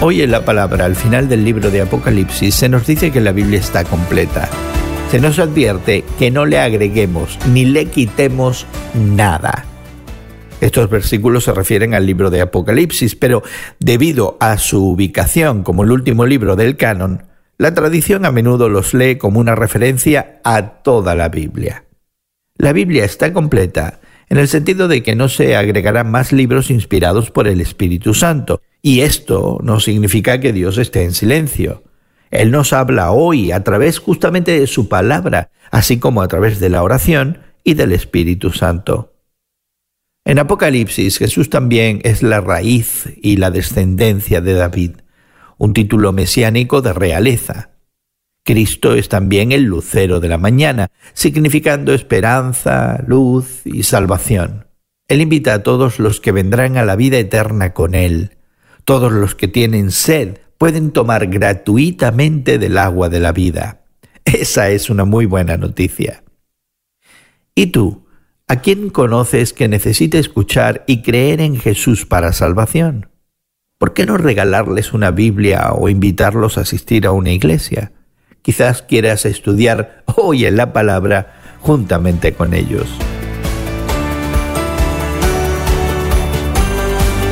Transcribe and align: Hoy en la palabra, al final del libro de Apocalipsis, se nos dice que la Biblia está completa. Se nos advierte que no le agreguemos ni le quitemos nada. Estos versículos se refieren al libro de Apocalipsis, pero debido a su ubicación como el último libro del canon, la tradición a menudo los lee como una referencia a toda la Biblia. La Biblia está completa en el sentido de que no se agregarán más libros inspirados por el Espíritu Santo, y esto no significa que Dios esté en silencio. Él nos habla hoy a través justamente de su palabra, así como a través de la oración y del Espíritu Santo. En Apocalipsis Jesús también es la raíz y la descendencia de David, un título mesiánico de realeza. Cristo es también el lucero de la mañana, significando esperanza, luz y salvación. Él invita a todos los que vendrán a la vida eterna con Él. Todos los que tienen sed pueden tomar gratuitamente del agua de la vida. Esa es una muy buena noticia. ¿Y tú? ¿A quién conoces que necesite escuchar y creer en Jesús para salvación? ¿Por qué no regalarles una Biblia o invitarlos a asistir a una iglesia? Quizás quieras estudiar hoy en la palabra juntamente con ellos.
Hoy 0.00 0.22
en 0.22 0.30
la 0.30 0.44
palabra, 0.44 0.84
al 0.84 0.94
final 0.94 1.28
del 1.28 1.44
libro 1.44 1.72
de 1.72 1.80
Apocalipsis, 1.80 2.54
se 2.54 2.68
nos 2.68 2.86
dice 2.86 3.10
que 3.10 3.20
la 3.20 3.32
Biblia 3.32 3.58
está 3.58 3.82
completa. 3.82 4.48
Se 5.10 5.18
nos 5.18 5.40
advierte 5.40 6.04
que 6.20 6.30
no 6.30 6.46
le 6.46 6.60
agreguemos 6.60 7.36
ni 7.52 7.64
le 7.64 7.86
quitemos 7.86 8.64
nada. 8.94 9.64
Estos 10.60 10.88
versículos 10.88 11.44
se 11.44 11.52
refieren 11.52 11.94
al 11.94 12.06
libro 12.06 12.30
de 12.30 12.40
Apocalipsis, 12.40 13.16
pero 13.16 13.42
debido 13.80 14.36
a 14.38 14.56
su 14.58 14.86
ubicación 14.88 15.64
como 15.64 15.82
el 15.82 15.90
último 15.90 16.26
libro 16.26 16.54
del 16.54 16.76
canon, 16.76 17.24
la 17.56 17.74
tradición 17.74 18.24
a 18.24 18.30
menudo 18.30 18.68
los 18.68 18.94
lee 18.94 19.18
como 19.18 19.40
una 19.40 19.56
referencia 19.56 20.40
a 20.44 20.82
toda 20.82 21.16
la 21.16 21.28
Biblia. 21.28 21.86
La 22.56 22.72
Biblia 22.72 23.04
está 23.04 23.32
completa 23.32 23.98
en 24.28 24.38
el 24.38 24.46
sentido 24.46 24.86
de 24.86 25.02
que 25.02 25.16
no 25.16 25.28
se 25.28 25.56
agregarán 25.56 26.08
más 26.08 26.30
libros 26.30 26.70
inspirados 26.70 27.32
por 27.32 27.48
el 27.48 27.60
Espíritu 27.60 28.14
Santo, 28.14 28.60
y 28.88 29.02
esto 29.02 29.58
no 29.62 29.80
significa 29.80 30.40
que 30.40 30.54
Dios 30.54 30.78
esté 30.78 31.04
en 31.04 31.12
silencio. 31.12 31.84
Él 32.30 32.50
nos 32.50 32.72
habla 32.72 33.10
hoy 33.10 33.52
a 33.52 33.62
través 33.62 33.98
justamente 33.98 34.58
de 34.58 34.66
su 34.66 34.88
palabra, 34.88 35.50
así 35.70 35.98
como 35.98 36.22
a 36.22 36.28
través 36.28 36.58
de 36.58 36.70
la 36.70 36.82
oración 36.82 37.42
y 37.62 37.74
del 37.74 37.92
Espíritu 37.92 38.50
Santo. 38.50 39.12
En 40.24 40.38
Apocalipsis 40.38 41.18
Jesús 41.18 41.50
también 41.50 42.00
es 42.02 42.22
la 42.22 42.40
raíz 42.40 43.12
y 43.20 43.36
la 43.36 43.50
descendencia 43.50 44.40
de 44.40 44.54
David, 44.54 44.92
un 45.58 45.74
título 45.74 46.14
mesiánico 46.14 46.80
de 46.80 46.94
realeza. 46.94 47.72
Cristo 48.42 48.94
es 48.94 49.10
también 49.10 49.52
el 49.52 49.64
lucero 49.64 50.18
de 50.18 50.28
la 50.30 50.38
mañana, 50.38 50.88
significando 51.12 51.92
esperanza, 51.92 53.04
luz 53.06 53.66
y 53.66 53.82
salvación. 53.82 54.66
Él 55.08 55.20
invita 55.20 55.52
a 55.52 55.62
todos 55.62 55.98
los 55.98 56.22
que 56.22 56.32
vendrán 56.32 56.78
a 56.78 56.86
la 56.86 56.96
vida 56.96 57.18
eterna 57.18 57.74
con 57.74 57.94
Él. 57.94 58.37
Todos 58.88 59.12
los 59.12 59.34
que 59.34 59.48
tienen 59.48 59.90
sed 59.90 60.38
pueden 60.56 60.92
tomar 60.92 61.26
gratuitamente 61.26 62.56
del 62.56 62.78
agua 62.78 63.10
de 63.10 63.20
la 63.20 63.32
vida. 63.32 63.84
Esa 64.24 64.70
es 64.70 64.88
una 64.88 65.04
muy 65.04 65.26
buena 65.26 65.58
noticia. 65.58 66.24
¿Y 67.54 67.66
tú? 67.66 68.06
¿A 68.46 68.62
quién 68.62 68.88
conoces 68.88 69.52
que 69.52 69.68
necesite 69.68 70.18
escuchar 70.18 70.84
y 70.86 71.02
creer 71.02 71.42
en 71.42 71.56
Jesús 71.56 72.06
para 72.06 72.32
salvación? 72.32 73.10
¿Por 73.76 73.92
qué 73.92 74.06
no 74.06 74.16
regalarles 74.16 74.94
una 74.94 75.10
Biblia 75.10 75.70
o 75.74 75.90
invitarlos 75.90 76.56
a 76.56 76.62
asistir 76.62 77.06
a 77.06 77.12
una 77.12 77.32
iglesia? 77.32 77.92
Quizás 78.40 78.80
quieras 78.80 79.26
estudiar 79.26 80.02
hoy 80.16 80.46
en 80.46 80.56
la 80.56 80.72
palabra 80.72 81.58
juntamente 81.60 82.32
con 82.32 82.54
ellos. 82.54 82.88